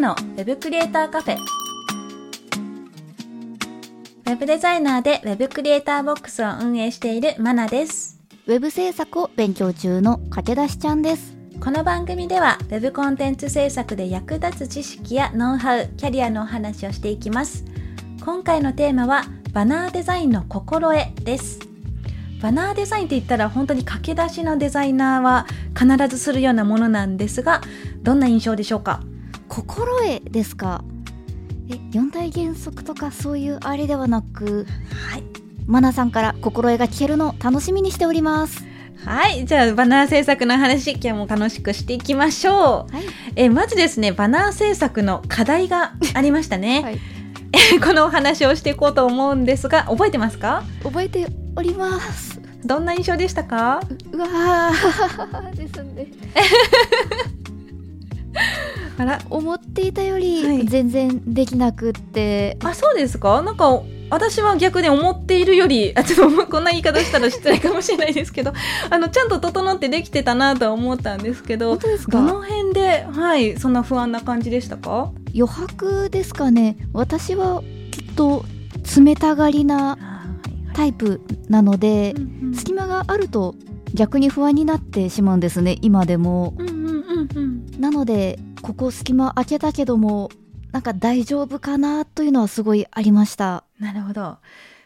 [0.00, 17.66] のウェブクリエイターカフェウェブデザイナーでウェブクリエイターボックスを運営しているマナですウェブ制作を勉強中の駆け出しちゃんですこの番組では Web コンテンツ制作で役立つ知識やノウハウ、キャリアのお話をしていきます。
[18.24, 21.58] 今回のテーマはバナーデザインの心得です。
[22.40, 25.46] バナーデザインって言ったら本当に駆け出しのデザイナーは
[25.78, 27.60] 必ずするようなものなんですが、
[28.00, 29.02] どんな印象でしょうか？
[29.50, 29.86] 心
[30.20, 30.82] 得ですか？
[31.70, 34.66] え四大原則とかそういうあれではなく
[35.10, 35.22] はい。
[35.66, 38.64] マナさんから心得が聞けるの楽しみにしております
[39.04, 39.44] はい。
[39.46, 42.52] じゃあ、バナー制作の話、今日も楽しくしていきましょ
[42.90, 42.94] う。
[42.94, 43.04] はい
[43.36, 46.82] えまずですね、バナー制作の課題がありましたね。
[46.82, 46.98] はい
[47.84, 50.62] このお話をしていこうと思うんですが、覚えてますか？
[50.84, 51.26] 覚えて
[51.56, 53.80] おりますどんな印象でしたか？
[54.12, 56.06] うわー ですね
[59.00, 60.22] あら思っていたよはい。
[60.22, 63.40] り全然できなくって、あそうですか？
[63.42, 68.52] なんか私は逆に思っているよりあちょっとこんな言い方したら失礼かもしれないですけど
[68.90, 72.18] あのちゃんと整ってできてたなとは思ったんですけど本当ですか？
[72.18, 75.10] どの辺ではいそんな不安な感じでしたか？
[75.34, 76.76] 余白ですかね。
[76.92, 78.44] 私はきっと
[79.02, 79.96] 冷たがりな
[80.74, 82.14] タイプなので、
[82.54, 83.54] 隙間があると
[83.94, 86.54] 逆に不安になってしまうんですね今でも。
[86.58, 87.80] うんうんうんうん。
[87.80, 90.30] なのでここ隙間開けたけども
[90.72, 93.64] なんか大丈夫かなというのはすごいありました。
[93.78, 94.38] なるほど。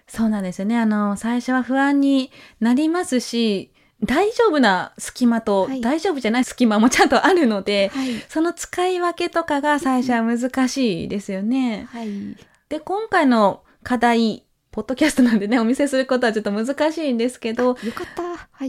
[0.06, 0.78] そうなんですよね。
[0.78, 2.30] あの最初は不安に
[2.60, 5.80] なりますし大丈夫な隙間とはい。
[5.80, 8.20] 大丈夫じゃない隙間もちゃんとあるので、はい。
[8.28, 11.86] その使い分けとかが最初は難しいですよね。
[11.90, 12.36] はい。
[12.68, 18.68] で、今回の課題、ポッドキャストなんでね、お見せすることはちょっと難しいんですけど、よかったはい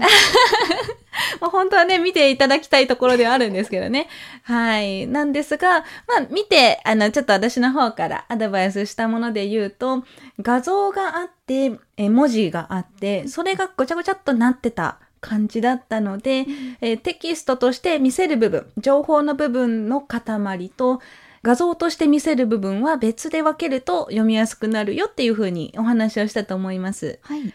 [1.41, 4.07] まあ、本当はね、見ていただきたいところではあるんですけどね。
[4.43, 5.07] はい。
[5.07, 10.03] なんですが、まあ、見て、あの、ちょっと私の方からアドバイスしたもので言うと、
[10.39, 16.45] 画像があって、え文字があって、それがごちゃごちゃっとなってた感じだったので、
[16.81, 21.01] えーテキストとして見せる部分、情報の部分の塊と、
[21.45, 27.19] 画像として見せる部分は別で分けると読みやすくなるよっていうふうにお話をしたと思います。
[27.21, 27.53] はい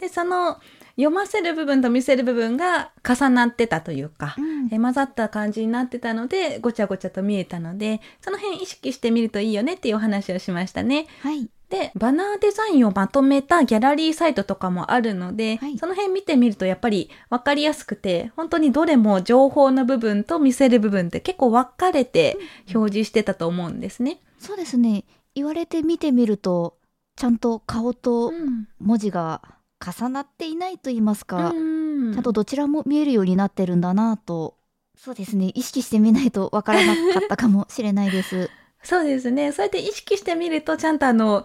[0.00, 0.60] で、その
[0.96, 11.06] 読ませる部分と見せる部分が重なってたというか、うんえ混ざった感じになってたので、ごちゃごちゃと見えたので、その辺意識してみるといいよねっていうお話をしましたね。
[11.20, 15.78] はいで、バナーデザインをまとめたギャラリーサイトとかもあるので、はい。
[15.78, 22.36] その辺見てみるとやっぱり分かりやすくて、本当にどれも情報の部分と見せる部分って結構分かれて
[22.72, 24.20] 表示してたと思うんですね。
[24.38, 25.04] そうですね。
[25.34, 26.78] 言われて見てみると
[27.16, 28.68] ちゃんと顔とうん。
[28.78, 29.42] 文字が
[29.84, 32.14] 重なっていないと言いますか、うん。
[32.14, 34.56] ちゃんとどちらも見えるようになってるんだなと
[34.96, 35.50] そうですね。
[35.54, 38.50] 意識してみないとわからなかったかもしれないです
[38.86, 39.50] そうですね。
[39.50, 41.44] そうやって意識してみると、ちゃんとあの、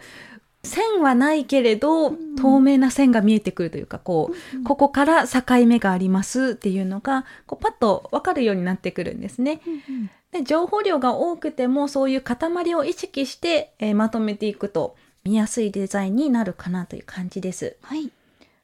[0.64, 9.62] 線はないけれど、ん透明な線が見えてくるというか、こう、ここから境目がありますっていうのが、こうパッとわかるようになってくるんですね。
[10.32, 17.76] で、情報量が多くても、そういう塊を意識して、えーまとめていくと、見やすいデザインになるかなという感じです。
[17.82, 18.12] はい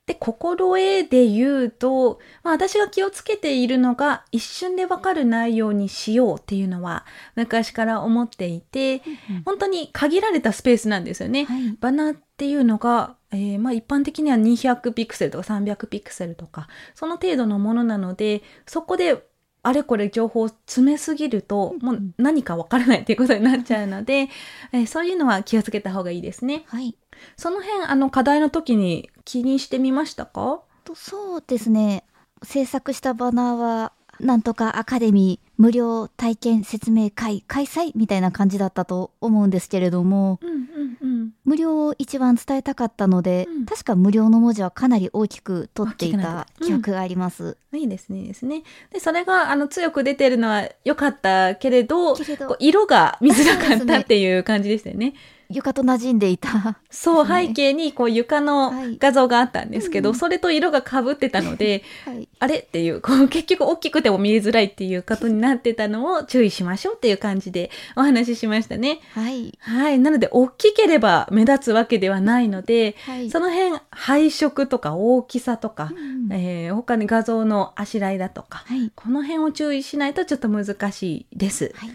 [0.07, 9.01] で、心得で言うと、まあ、私が気をつけているのが、一瞬でわかる内容にしようっていうのは、昔から思っていて、
[9.45, 11.43] 本当に限られたスペースなんですよね。
[11.45, 19.27] はいバナーっていうのが、えーまあ一般的には200ピクセルとか300ピクセルとか、その程度のものなので、そこで
[19.63, 24.29] あれこれ情報を詰めすぎると、もう何かわからないっていうことになっちゃうので、
[24.71, 26.63] えーそういうのは気をつけた方がいいですね。
[26.67, 26.95] はい
[27.35, 30.61] その辺、あの課題の時に気にしてみましたか？
[30.83, 32.03] とそうですね。
[32.43, 40.57] 制作したバナーはなんとかアカデミー無料体験説明会開催みたいな感じだったと思うんですけれどもうんうん
[41.01, 41.33] うん。
[41.45, 43.65] 無料を一番伝えたかったので、うん。
[43.65, 48.63] 確か無料の文字はかなり大きく取っていた記憶があります、えいいですね、いいですね。
[48.91, 52.15] で、それが、あの、強く出てるのは良かったけれど、
[52.59, 55.13] 色が見づらかったっていう感じでしたよね。
[55.49, 56.79] 床と馴染んでいた。
[56.89, 62.27] そう、背景にこう床のはい画像があったんですけど、うんそれと色が被ってたので、はい。
[62.39, 68.99] あれっていう、こう結局大きくても見えづらいっていうことになってたのを注意しましょうっていう感じでお話ししましたね。
[69.13, 69.57] はい。
[69.59, 69.99] はい。
[69.99, 73.29] なので、大きければ目立つわけではないので、はい。
[73.29, 78.91] その辺、配色とか大きさとか、うんえー他に画像のあしらいだとか、はい。
[78.95, 81.71] この辺を注意しないとちょっと難しいです。
[81.75, 81.89] はい。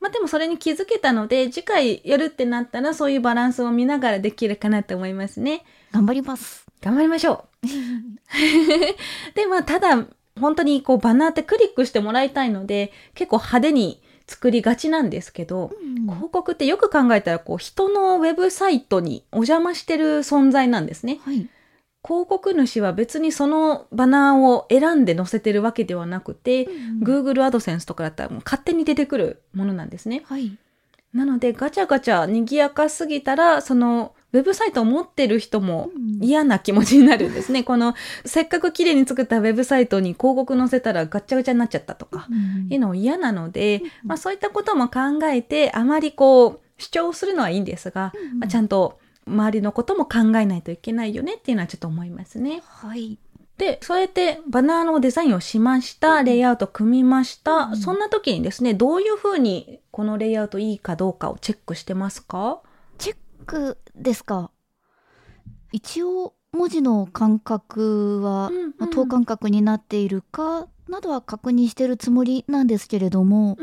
[0.00, 5.64] まあでもそれに気づけたので、次回やるってなったらそういうバランスを見ながらできるかなと思いますね。
[5.92, 6.66] 頑張ります。
[6.80, 7.66] 頑張りましょう。
[9.34, 10.06] で、まあただ、
[10.40, 15.70] 本当にこうバナーってクリックしてもらいたいので、結構派手に作りがちなんですけど、
[16.06, 21.18] 広告ってよく考えたらこう人のウェブサイトにお邪魔してる存在なんですね。
[21.24, 21.48] はい。
[22.02, 26.66] 広告主は別にそのバナーを選んで載せてるわけではなくて、
[27.02, 30.22] Google AdSense とかだったらもう勝手に出てくるものなんですね。
[30.24, 30.56] はい。
[31.12, 37.64] なのでガチャガチャ賑やかすぎたら、そのウェブサイトを持ってる人もうん嫌な気持ちになるんですね。
[37.64, 37.94] この
[38.24, 42.28] せっかく綺麗に作ったウェブサイトに広告載せたらガッチャガチャになっちゃったとか、
[42.68, 48.98] いうの嫌なので、まあそういったことも考えて、あまりこう主張するのはいいんですが、まあ、ちゃんと
[49.30, 52.62] 周りのことも考えないといけないよねっていうのはちょっと思いますね。
[52.66, 53.18] はい。
[53.56, 62.62] で、そうやってバナーのデザインをしました、レイアウト組みました、そんな時にですね、どういうふうにこのレイアウトいいかどうかをチェックしてますか？
[62.96, 64.50] チェックですか？
[65.72, 73.58] 一応、文字の間隔は、うんうんまあ等間隔になっているかなどは確認してるつもりなんですけれども、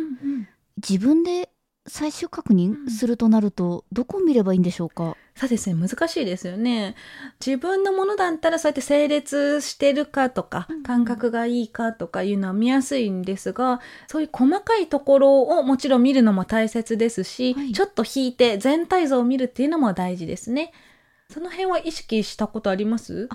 [0.77, 1.49] 自分で
[1.87, 5.17] 最終確認するとなると、どこを見ればいいんでしょうか？
[5.39, 6.95] そうですね、難しいですよね。
[7.45, 20.73] 自分のものだったらそうやって整列してるかとか、感覚がいいかとかいうのは見やすいんですが、そういう細かいところをもちろん見るのも大切ですし、はいちょっと引いて全体像を見るっていうのも大事ですね。
[21.29, 23.29] その辺は意識したことあります？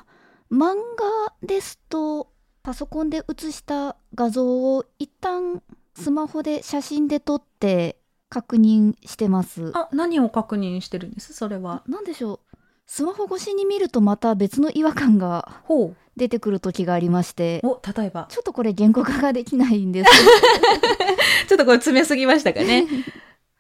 [0.51, 2.33] 漫画ですと
[2.65, 5.63] パソコンで写した画像を一旦
[5.95, 7.97] スマホで写真で撮って
[8.33, 9.73] 確認してます。
[9.75, 11.35] あ、何を確認してるんです？
[11.35, 11.83] それは。
[11.87, 12.57] なんでしょう
[12.87, 17.69] スマホ越しに見るとまた別の違和感がほ出てくる時がありましてう。
[17.69, 18.27] お、例えば。
[18.31, 20.11] ちょっとこれ言語化ができないんです
[21.49, 22.87] ちょっとこれ詰めすぎましたかね。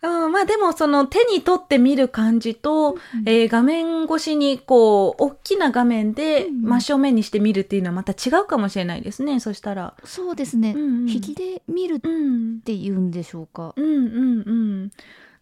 [0.02, 6.62] うん、まあでもその手に取って見る感じと、えー画面越しにこう大きな画面でうん。
[6.62, 9.94] 真正面にして見るっていうのはまた違うかもしれないですねそしたら。
[10.04, 11.10] そうですね、うんうん。
[11.10, 13.74] 引きで見るっうん、ていうんでしょうか。
[13.76, 13.84] うん。
[13.84, 14.52] うんう
[14.86, 14.90] ん。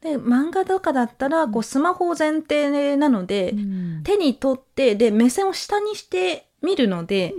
[0.03, 4.01] で漫画とかだったらこうスマホ前提なので、うん。
[4.03, 7.35] 手に取ってで目線を下にして見るので、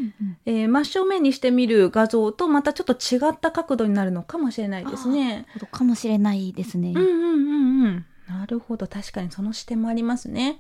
[0.46, 5.46] えー真正面にして見る画像とまたちょっと違った角度になるのかもしれないですね。
[5.72, 6.94] かもしれないですね。
[6.96, 8.06] うんうんうんうん。
[8.28, 8.88] なるほど。
[8.88, 10.60] 確かにその視点もありますね。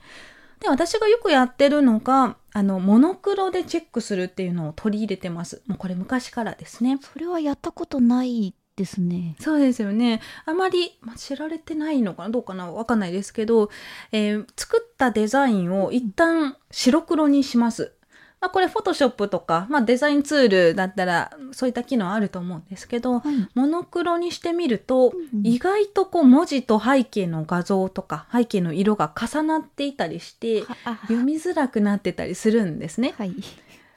[0.60, 5.64] で、私がよくやってるのが、あの、モノクロでチェックするっていうのを取り入れてます。
[5.66, 7.00] もうこれ昔からですね。
[7.02, 9.36] それはやったことないですね。
[9.40, 10.22] そうですよね。
[10.46, 13.70] あまり、まあ知られてないのかなどうかなわかんないですけど、
[14.12, 17.94] えー作ったデザインを一旦白黒にします。
[18.42, 23.48] まあ、これ、フォトショップとか、まあ、デザインツールだったら、そういった機能あると思うんですけど、はい。
[23.54, 33.14] モノクロにしてみると、うん意外とこう文字と背景の画像とか背景の色が重なっていたりしてはあ読みづらくなってたりするんですね。
[33.18, 33.34] はい。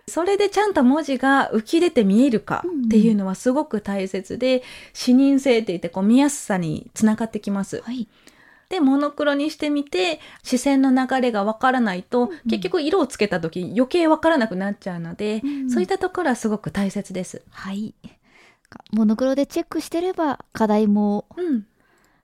[0.06, 4.62] それでちゃんと文字が浮き出て見えるかっていうのはすごく大切で、
[4.92, 7.80] 視認性って言ってこう見やすさにつながってきます。
[7.82, 8.06] はい。
[8.68, 17.42] で、モノクロにしてみて、視線の流れがわからないと、うん結局色をつけた時余計わからなくなっちゃうので、うんそういったところはすごく大切です。
[17.50, 17.94] はい。
[18.92, 21.66] モノクロでチェックしてれば課題もうん。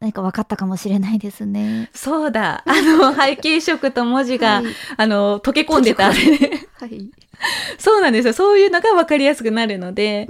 [0.01, 1.91] 何か分かったかもしれないですね。
[1.93, 2.65] そうだ。
[2.67, 4.65] あの、 背景色と文字が、はい
[4.97, 6.07] あの、溶け込んでた。
[6.11, 7.11] はい。
[7.79, 8.33] そうなんですよ。
[8.33, 10.27] そういうのが分かりやすくなるので、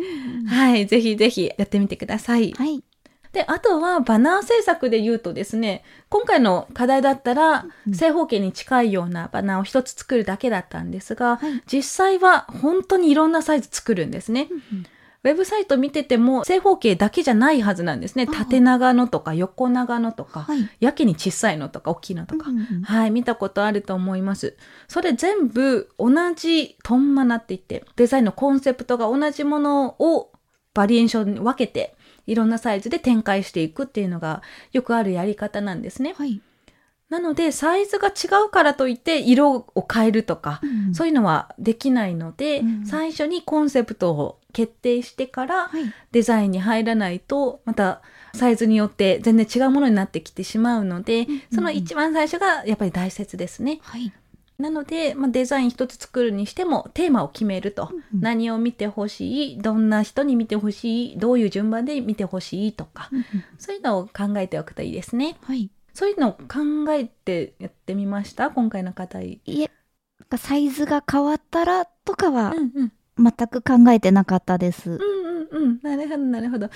[0.48, 0.86] はい。
[0.86, 2.52] ぜひぜひやってみてください。
[2.52, 2.82] はい。
[3.32, 14.48] で、あとはバナー制作で言うとですね、今回の課題だったら、うん正方形に近いようなバナーを一つ作るだけだったんですが、はい実際は本当にいろんなサイズ作るんですね。
[15.22, 18.26] ウェブサイト見てても正方形だけじゃないはずなんですね。
[18.26, 20.68] 縦長のとか横長のとか、はい。
[20.80, 24.56] やけに小さいのとか大きいのとか、うんうんはい、見たことあると思います。
[24.88, 30.32] それ全部同じトンマナって言って、デザインのコンセプトが同じものを
[30.72, 31.94] バリエーションに分けて、
[32.26, 36.14] いろんなサイズで展開していくっていうのがよくあるやり方なんですね。
[36.16, 36.40] はい。
[37.10, 40.60] なので、サイズが違うからといって色を変えるとか、
[40.92, 48.00] そういうのはできないので、うん最初にコンセプトを決定してからはいデザインに入らないとまた
[48.34, 53.80] サイズによって全然違うものになってきてしまうので、うんうんその一番最初がやっぱり大切ですね。
[53.82, 54.12] はい
[54.60, 58.20] なので、まあ、デザイン一つ作るにしてもテーマを決めると、うんうん。
[58.20, 59.58] 何を見てほしい？
[59.62, 61.18] どんな人に見てほしい？
[61.18, 62.72] どういう順番で見てほしい？
[62.72, 63.24] とか、うんうん。
[63.58, 65.36] そういうのを考えておくといいですね。
[65.42, 65.70] はい。
[65.92, 68.50] そういうのを考えてやってみました？
[68.50, 69.40] 今回の課題。
[69.44, 69.70] いえ
[70.36, 72.54] サイズが変わったらとかは
[73.18, 75.80] 全く考えてなかったです、うんうんうん。
[75.82, 76.70] なるほどなるほど。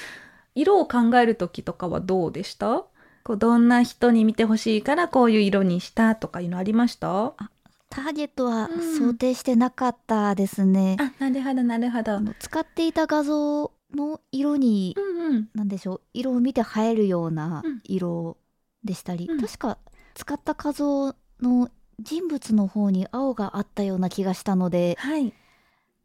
[0.56, 2.84] 色を考える時とかはどうでした？
[3.22, 7.08] こうどんな人に見てほしいからこういう色にしたとかいうのありました？
[7.08, 7.50] あ
[7.94, 8.98] ターゲットはうん。
[8.98, 12.20] 想定してなかったですね、なるほどなるほど。
[12.38, 15.48] 使っていた画像の色にうんうん。
[15.54, 17.80] なんでしょう色を見て映えるようなうん。
[17.84, 18.36] 色
[18.84, 19.40] でしたり、うん。
[19.40, 19.78] 確か
[20.14, 21.70] 使った画像の
[22.00, 25.32] 人物の方に青があったような気がしたのではい。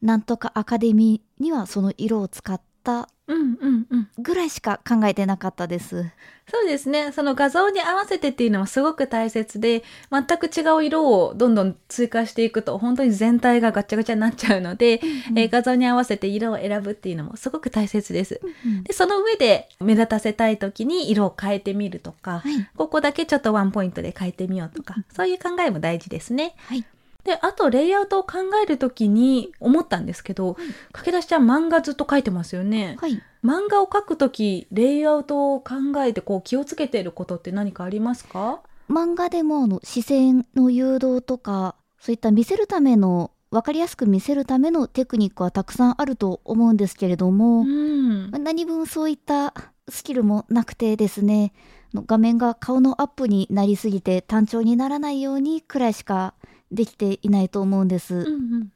[0.02, 2.62] なんとかアカデミーにはその色を使っ
[3.04, 4.08] たうんうんうん。
[4.18, 6.12] ぐらいしか考えてなかったです。
[6.52, 7.12] そうですね。
[7.12, 15.00] その画像に合わせてっていうのはすごく大切で、全く違う色をどんどん追加していくと、本当に全体がガチャガチャになっちゃうので、
[15.36, 18.42] えー画像に合わせて色を選ぶっていうのもすごく大切です。
[18.66, 26.56] うんで、その上で目立たせたい時に色を変えてみるとか、はいここだけちょっとワンポイントで変えてみようとか、そういう考えも大事ですね。
[26.66, 26.84] はい
[27.24, 30.56] で、あとレイアウトを考える時に思ったんですけど、
[30.92, 32.98] 駆け出しちゃん漫画ずっと書いてますよね。
[33.00, 38.60] はい漫画を描くとき、レイアウトを考えてこう気をつけていることって何かありますか？
[38.90, 48.32] 漫画でもあの視線の誘導とかそういった見せるための分かりやすく見せるためのテクニックはたくさんあると思うんですけれども、うん。
[48.32, 49.54] 何分そういった
[49.88, 51.54] スキルもなくてですね
[51.94, 56.34] の画面が顔のアップになりすぎて単調にならないようにくらいしか
[56.72, 58.28] できていないと思うんです、うんう
[58.60, 58.72] ん。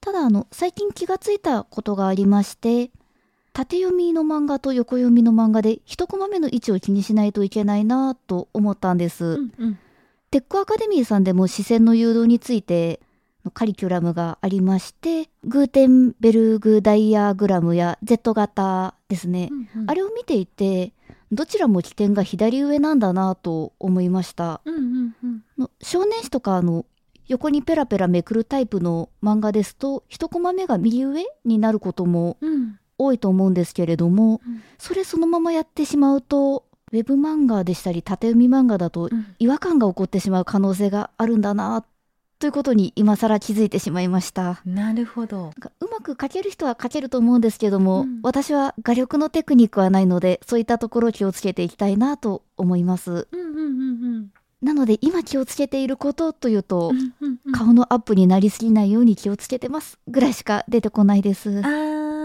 [0.00, 2.90] ただあの最近気がついたことがありまして
[3.52, 9.78] 縦読みの漫画と横読みの漫画で一コマ目の位置を気にしないといけないなと思ったんです、うんうん。
[10.30, 13.00] テックアカデミーさんでも視線の誘導について
[13.44, 19.50] のカリキュラムがありましてグーテンベルグダイアグラムや Z 型ですね、
[19.86, 20.92] あれれを見ていて
[21.32, 25.44] どちらも起点が左上なんだなと思いましたうんうんうん。
[25.58, 26.84] の少年誌とかあの
[27.28, 32.78] 横にペラペラめくるタイプの漫画ですと一コマ目が右上になることもうん。
[33.00, 41.84] 多いと思うんですけれどもうんそれそのままやってしまうとウェブ漫画でしたり縦読み漫画だとうん違和感が起こってしまう可能性があるんだな
[42.40, 44.60] ということに今更気づいてしまいました。
[44.64, 45.50] なるほど。
[45.80, 53.62] うまく描ける人は描けると思うんですけども、うん私は画力のテクニックはないのでそういったところを気をつけていきたいなと思いますうんうんうんう
[54.20, 54.30] ん。
[54.62, 62.18] なので今気をつけていることというと、うんうんうん顔のアップになりすぎないように気をつけてますぐらいしか出てこないですあー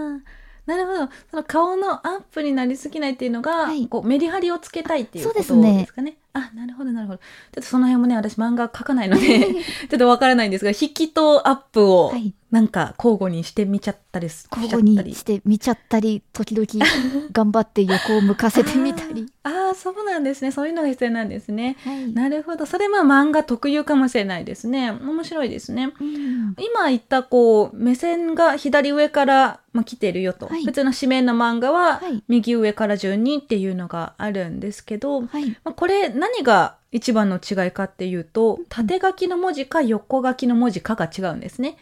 [0.66, 1.08] なるほど。
[1.30, 6.16] その顔のアップになりすぎないっていうのが、はいこうメリハリをつけたいっていうことですねですかね。
[6.32, 7.18] あ、なるほどなるほど。
[7.18, 9.40] ちょっとその辺もね、私漫画描かないので、
[9.90, 16.68] ちょっとわからないんですが、引きとアップをはいなんか交互にしてみちゃったりしちゃったり互にして見ちゃったり時々
[17.32, 20.52] 頑張って横を向かせてみたり、あーあー、そうなんですね。
[20.52, 21.76] そういうのが必要なんですね。
[21.84, 22.64] はいなるほど。
[22.64, 24.92] それは漫画特有かもしれないですね。
[24.92, 25.92] 面白いですね。
[26.00, 41.76] うん今言ったこう目線が左上から、まあ、来てるよと、はい普通の紙面の漫画ははい右上から順にっていうのがあるんですけど、はいまあ、これ何が一番の違いかっていうと縦書きの文字か横書きの文字かが違うんですね。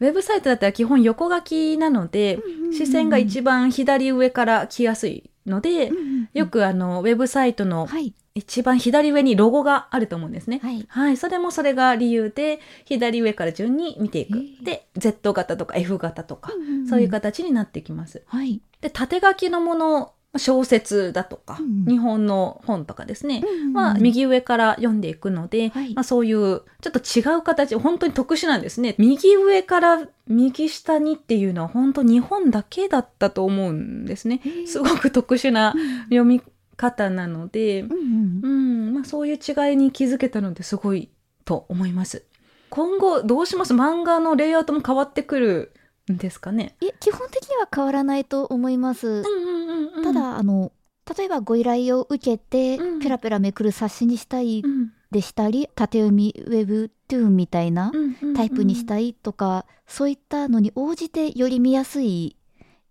[0.00, 2.38] ウェブサイトだったら基本横書きなので、
[2.72, 6.28] 視線が一番左上から来やすいので、うんうんうん。
[6.32, 8.14] よくあのウェブサイトのはい。
[8.32, 10.60] 一番左上にロゴがあると思うんですね。
[10.62, 10.86] はい。
[10.88, 14.38] はい、それもそれが理由で左上から順に見ていく。
[14.62, 16.86] で Z 型とか F 型とか、うんうんうん。
[16.86, 18.22] そういう形になってきます。
[18.26, 18.62] はい。
[18.80, 21.84] で縦書きのもの小説だとか、うん。
[21.86, 25.94] 日本の本とかですね、うんまあ、右上から読んでいくので、はい。
[25.94, 28.94] まあ、そういうちょっと違う形本当に特殊なんですね。
[28.98, 34.40] 右上から右下にっていうのは本当日本だけだったと思うんですね。
[34.66, 36.40] すごく特殊な読み
[36.76, 38.48] 方なので、うんうんう
[38.90, 38.94] ん。
[38.94, 41.10] まあ、そういう違いに気づけたのですごい
[41.44, 42.24] と思います。
[42.68, 43.74] 今後どうします？
[43.74, 45.79] 漫画のレイアウトも変わってくるん
[46.16, 50.04] ですかね、基本的には変わらないと思います、うんうんうんうん。
[50.04, 50.72] ただあの
[51.16, 53.00] 例えばご依頼を受けて、うん。
[53.00, 54.92] ペラペラめくる冊子にしたいうん。
[55.10, 58.34] でしたり縦読みウェブトゥーンみたいなうんうんうん。
[58.34, 62.36] タイプにしたいとか、そういったのに応じてより見やすい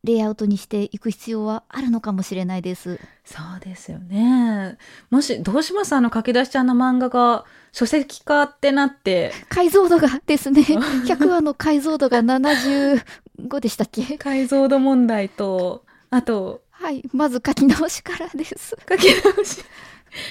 [0.04, 3.00] レイアウトにしていく必要はあるのかもしれないです。
[3.26, 4.78] そうですよね。
[5.10, 5.94] もし、どうします？
[5.94, 14.18] あの、駆け出しちゃんの漫画が書籍化ってなって、 解像度がですね、100話の解像度が75でしたっけ？
[14.18, 17.04] 解像度問題と、あと、はい。
[17.12, 18.78] まず書き直しからです。
[18.88, 19.64] 書き直し、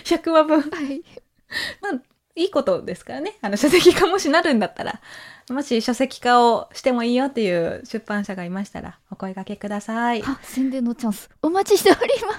[0.05, 0.63] 100話分。
[0.63, 1.03] はい。
[1.83, 2.01] まあ、
[2.39, 3.35] いいことですからね。
[3.41, 5.01] あの、書籍化もしなるんだったら、
[5.51, 10.23] もし書籍化をしてもいいよっていう出版社がいましたら、お声掛けください。
[10.25, 11.29] あ、宣伝のチャンス。
[11.43, 12.39] お待ちしております。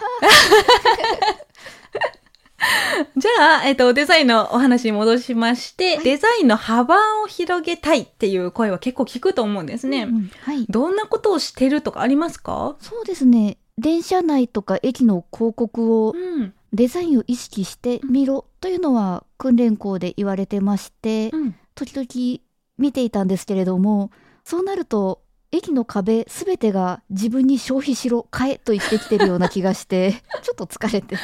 [3.15, 10.03] じゃあ、えっと、デザインのお話に戻しまして、デザインの幅を広げたいっていう声は結構聞くと思うんですね。
[10.03, 10.65] うんはい。
[10.69, 12.75] どんなことをしてるとかありますか？
[12.81, 13.57] そうですね。
[13.77, 16.53] 電車内とか駅の広告をうん。
[16.73, 21.55] デザインを意識してみろというのは訓練校で言われてまして、うん。
[21.75, 22.41] 時々
[22.77, 24.11] 見ていたんですけれども、
[24.43, 25.21] そうなると、
[25.51, 31.15] 駅の壁すべてが自分に消費しろ、買えと言ってきてるような気がして、 ちょっと疲れて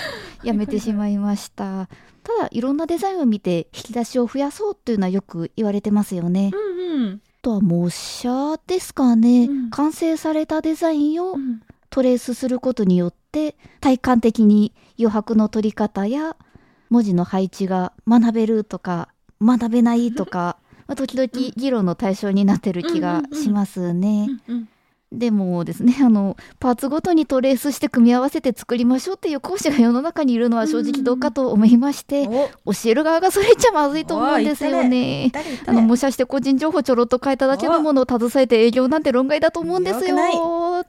[0.43, 1.89] やめてしまいました。
[2.23, 6.51] ただ、いろんなデザインを見て引き出しを増やそうというのはよく言われてますよね。
[6.53, 7.21] うんうん。
[7.23, 11.61] あとは模写ですかね、うん完成されたデザインをうん
[11.91, 16.35] トレースすることによって体感的に余白の取り方や
[16.89, 19.09] 文字の配置が学べるとか
[19.41, 24.27] 学べないとか、まあ、時々議論の対象になってる気がしますね。
[24.47, 24.69] うんうん
[25.11, 32.27] でもですね あのパーツごとにトレースして組み合わせて作りましょうっていう講師が世の中にいるのは正直どうかと思いまして、
[32.65, 35.29] お、教える側がそれ言っちゃまずいと思うんですよね。
[35.33, 40.17] 誰あの模写して個人情報ちょろっと変えただけのものを携えて営業なんて論外だと思うんですよ。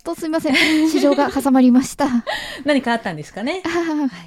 [0.03, 0.55] とすみません
[0.89, 2.07] 市場が挟まりました。
[2.65, 3.63] 何かあったんですかね？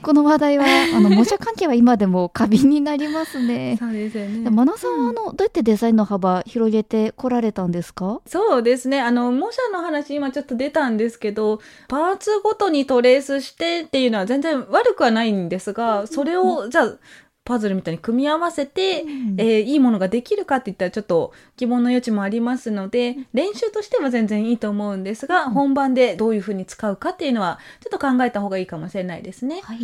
[0.01, 0.65] この話題は
[0.95, 3.75] あの模写関係は今でも過敏になりますね。
[3.79, 8.21] そうですよねでマナさんはあのどうやってデザインの幅広げてこられたんですか？
[8.27, 9.01] そうですね。
[9.01, 16.97] あの、模写の話今ちょっと出たんですけど、パーツごとにトレースしてっていうのは全然悪くはないんですが、それを、じゃあ、
[17.45, 29.61] パズルみたいに組み合わせて、うんえーいいものができるかって言ったらちょっと疑問の余地もありますので、練習としては全然いいと思うんですが、本番でどういうふうに使うかっていうのは、ちょっと考えた方がいいかもしれないですね。
[29.63, 29.79] はい。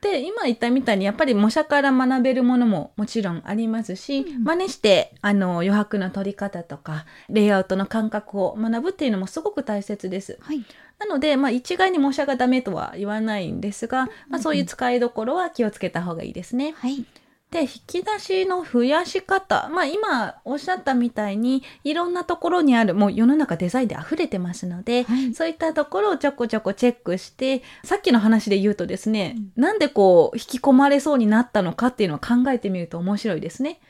[0.00, 10.38] で今言ったみたいにやっぱり模写から学べるものももちろんありますし、うん真似してあの余白の取り方とかレイアウトの感覚を学ぶっていうのもすごく大切です。
[10.40, 10.64] はい。
[10.98, 16.74] なので、まあ、一概に模写がダメとは言わないんですが、まあ、そういう使いどころは気をつけた方がいいですね。
[16.78, 17.04] はい。
[17.50, 19.68] で引き出しの増やし方。
[19.68, 25.34] まあ今おっしゃったみたいにいろんなところにあるもう世の中デザインで溢れてますので、はい。
[25.34, 33.80] そういったところをちょこちょこチェックしてさっきの話で言うとですね、なんでこう引き込まれそうになったのかっていうのを考えてみると面白いですね。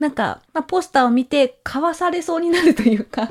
[0.00, 3.30] なんか、まあ、ポスターを見て買わされそうになるというか、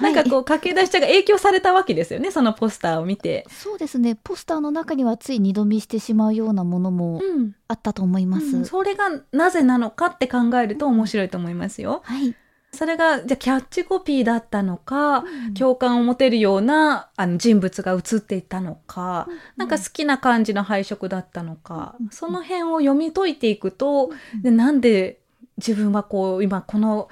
[0.00, 3.46] なんかこう駆け出しちゃが影響されたわけですよねそのポスターを見て。
[3.48, 4.18] そうですね。
[4.22, 8.56] ポスターの中にはつい二度見してしまうようなものもうんあったと思います。
[8.56, 12.02] うんそれがなぜなのかって考えると面白いと思いますよ。
[12.04, 12.34] はい。
[12.74, 15.24] それがじゃあキャッチコピーだったのか、
[15.56, 24.10] 共感を持てるようなあの人物が映っていたのか、なんか好きな感じの配色だったのか、うんその辺を読み解いていくと、
[24.42, 25.20] でなんで
[25.66, 27.08] 自分はこう今この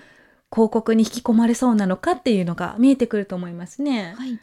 [0.53, 4.15] 広告に引き込まれそうなのかっていうのが見えてくると思いますね。
[4.17, 4.39] はい。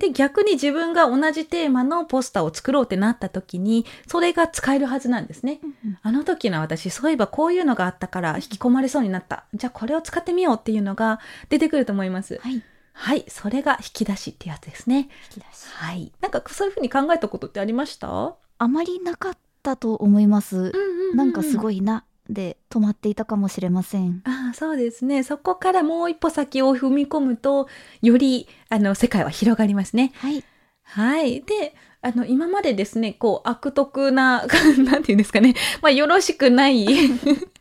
[0.00, 5.60] で逆に自分が同じテーマのポスターを作ろうってなった時にそれが使えるはずなんですね。
[6.02, 9.44] あの時の私そういえばこういうのがあったから引き込まれそうになった。
[9.52, 12.40] じゃあこれを使ってみようっていうのが出てくると思います。
[12.42, 12.62] はい。
[12.94, 15.10] はい、それが引き出しってやつですね。
[15.34, 16.12] 引き出しはい。
[16.22, 18.34] なんかそういうふうに考えたことってありました？
[18.58, 20.72] あまりなかったと思います。
[21.14, 21.54] なんかすい。
[21.56, 24.22] ごいなで止まっていたかもしれません。
[24.24, 25.22] ああ、そうですね。
[25.22, 27.68] そこからもう一歩先を踏み込むと、
[28.00, 30.12] より、あの、世界は広がりますね。
[30.16, 30.44] はい。
[30.82, 31.42] はい。
[31.42, 34.46] で、あの、今までですね、こう、悪徳な、
[34.84, 36.86] なんていうんですかね、まあ、よろしくない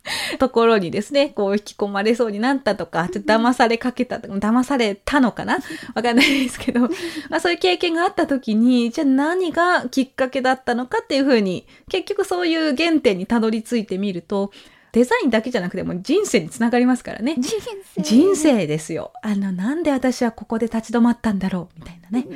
[0.40, 5.60] ところにですね、こう、引き込まれそうになったとか、ちょっと騙されかけたとか、騙されたのかな？
[5.94, 6.90] わかんないですけど、ま
[7.38, 14.52] あ、そういう経験があった時に、じゃあ何がきっかけだったのかっていうふうに、結局そういう原点にたどり着いてみると、
[14.94, 17.36] デザインだけじゃなくても人生につながりますからね。
[17.38, 17.60] 人
[17.96, 18.02] 生。
[18.02, 19.14] 人生ですよ。
[19.22, 22.28] あの、なんで私はここで立ち止まったんだろうみたいなね。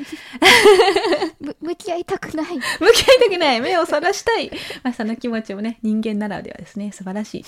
[1.40, 2.56] む向き合いたくない。
[2.56, 4.52] 向き合いたくない目をそらしたい、
[4.84, 7.46] まあ、その気持ちもね人間ならではですね素晴らしい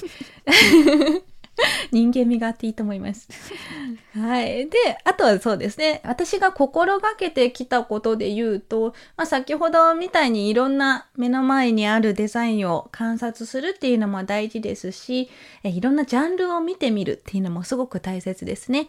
[1.91, 3.27] 人間味があっていいと思います。
[4.13, 4.69] はい。
[4.69, 6.01] であとはそうですね。
[6.03, 15.29] 私が心がけてきたことで言うと、まあ、先ほどみたいにいろんな目の前にあるデザインを観察するっていうのも大事ですし
[15.63, 18.87] えいろんなジャンルを見てみるっていうのもすごく大切ですね。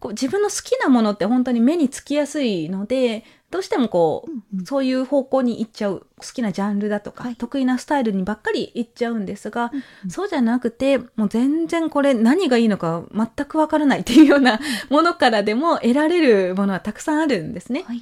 [0.00, 9.70] こう自分の好きなものって本当に目につきやすいので、どうしてもこう、うんうんそういう方向に行っちゃう好きなジャンルだとか、はい得意なスタイルにばっかり行っちゃうんですが、
[10.04, 14.60] うんそうじゃなくてもう全然これ何がいいのか全くわからないっていうような
[14.90, 17.84] ものからでも得られるものはたくさんあるんですね。
[17.86, 18.00] はい。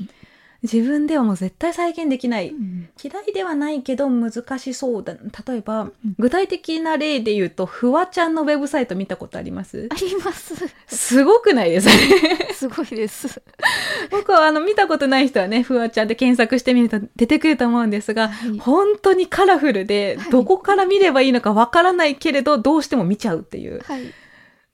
[0.63, 2.49] 自分ではもう絶対再現できない。
[2.49, 5.15] うん嫌いではないけど難しそうだ。
[5.15, 9.89] 例えば、ん具体的な例で言うと、フワちゃんのウェブサイト見たことあります？
[9.91, 10.55] あります。
[10.89, 11.89] すごくないです
[12.55, 13.41] すごいです。
[14.11, 23.81] 僕はあの見たことない人はね、フワちゃんで検索してみると出てくると思うんですが、はい本当にカラフルでは、いどこから見ればいいのかわからないけれど、どうしても見ちゃうっていう。
[23.85, 24.03] はい。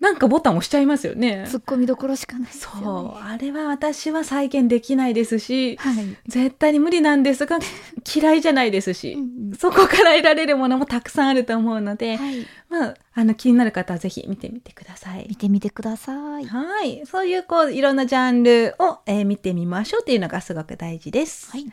[0.04, 1.46] なんかボタン押しちゃいますよね。
[1.48, 3.18] 突っ込みどころしかないですそう。
[3.18, 6.16] あれは私は再現できないですし、はい。
[6.26, 7.58] 絶対に無理なんですが、
[8.14, 12.46] 嫌いじゃないですし、うんうんそこから得られるものもたくさんあると思うので、はい。
[12.68, 15.36] まあ、あの気になる方はぜひ見てみてください見。
[15.36, 16.44] てみてください。
[16.44, 17.02] はい。
[17.06, 21.50] そういう、こう、いろんなジャンルを、えー見てみましょうっていうのがすごく大事です。
[21.52, 21.66] はい。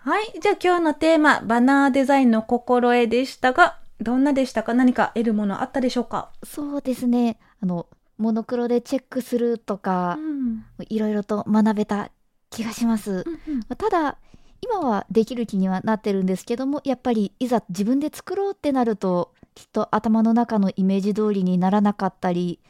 [0.00, 0.32] はい。
[0.42, 4.74] じゃあ今日のテーマ、バナーデザインの心得でしたが、どんなでしたか？
[4.74, 6.30] 何か得るものあったでしょうか？
[6.42, 7.38] そうですね。
[7.62, 7.86] あの、
[8.18, 10.64] モノクロでチェックするとか、ん。
[10.88, 12.10] いろいろと学べた
[12.50, 13.24] 気がします。
[13.78, 14.18] ただ、
[14.60, 22.60] 今はできる気にはなってるんですけども、やっぱりいざ自分で作ろうってなると、きっと頭の中のイメージ通りにならなかったり、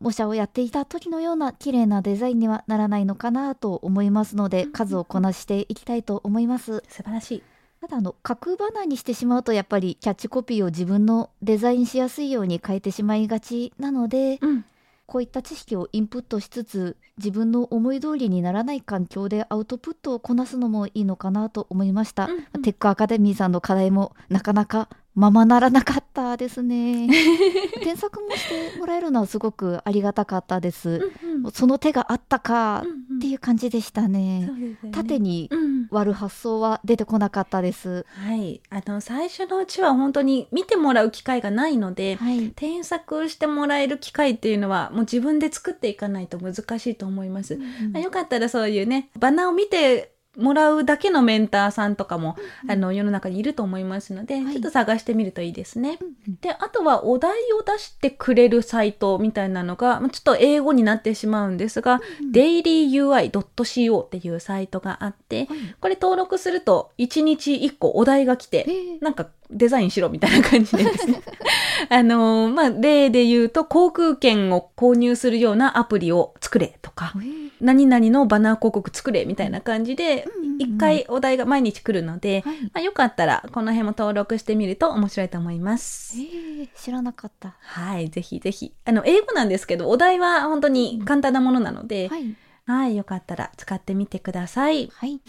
[0.00, 6.82] 模写をやっていた時のような綺麗なデザインにはならないのかなと思いますので、数をこなしていきたいと思います。
[6.88, 7.42] 素晴らしい。
[7.82, 14.64] ただあの角バナーにしてしまうとやっぱりキャッチコピーを自分のデザインしやすいように変えてしまいがちなのでうん。
[15.04, 22.62] こういった知識をインプットしつつ自分の思い通りにならない環境でアウトプットをこなすのもいいのかなと思いました、うんうん。
[22.62, 27.08] テックアカデミーさんの課題もなかなかままならなかったですね。
[27.84, 31.12] 添削もしてもらえるのはすごくありがたかったです、
[31.52, 32.82] その手があったか
[33.16, 34.50] っていう感じでしたね、
[34.90, 35.42] 縦に。
[35.42, 35.61] にうん。
[35.90, 38.60] 割る発想は出てこなかったです、はい。
[38.70, 47.56] あの、最初のうちは本当に見てもらう機会がないので、はい添削してもらえる機会っていうのはもう自分で作っていかないと難しいと思います。
[47.92, 54.52] まあよかったらそういうね、バナーを見てもらうだけのメンターさんとかも、あの世の中にいると思いますので、はい。
[54.54, 55.98] ちょっと探してみるといいですね。
[56.00, 62.00] うんで、あとはお題を出してくれるサイトみたいなのが、まあちょっと英語になってしまうんですが、
[62.32, 65.58] dailyui.co っていうサイトがあって、はい。
[65.80, 69.04] これ登録すると1日1個お題が来て、えー。
[69.04, 71.22] なんかデザインしろみたいな感じでですね。
[71.88, 77.12] あのーまあ、例で言うと、航空券を購入するようなアプリを作れとか、
[77.60, 86.16] 何々のバナー広告作れみたいな感じでうんうんうん、一回お題が毎日来るので、はいまあ、よかったらこの辺も登録してみると面白いと思います。
[86.18, 87.56] えー知らなかった。
[87.60, 88.72] はい、ぜひぜひ。
[88.84, 92.36] あの、英語なんですけど、お題は本当に簡単なものなので、はい。
[92.66, 94.90] はい、よかったら使ってみてください。
[94.94, 95.20] はい。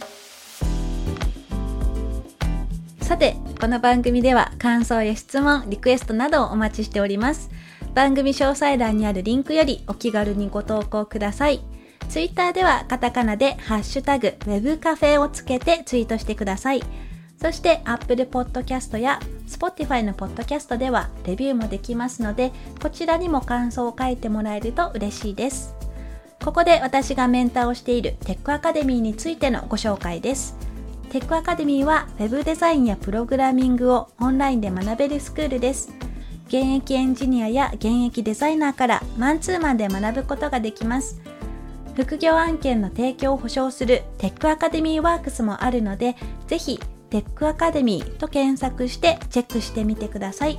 [3.03, 7.49] さて、この番組では感想や質問、リクエストなどをお待ちしております。
[7.93, 11.59] 番組詳細欄にあるリンクよりお気軽にご投稿ください。
[12.07, 16.83] ツイッターではカタカナでハッシュタグ web カフェをつけてツイートしてください。
[17.41, 25.75] そして Apple Podcast や Spotify の Podcast ではレビューもできますので、こちらにも感想を書いてもらえると嬉しいです。
[26.41, 30.55] ここで私がメンターをしているテックアカデミーについてのご紹介です。
[31.13, 35.93] テックアカデミーは Web デザインやプログラミングをオンラインで学べるスクールです。
[36.47, 41.21] 現役エンジニアや現役デザイナーからマンツーマンで学ぶことができます。
[41.93, 46.15] 副業案件の提供を保証するテックアカデミーワークスもあるので、
[46.47, 46.79] ぜひ
[47.11, 50.57] テックアカデミーと検索してチェックしてみてください。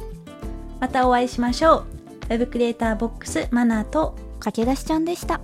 [0.79, 1.87] またお会いしましょう。
[2.29, 5.41] Web クリエイターボックスマナーと駆け出しちゃんでした。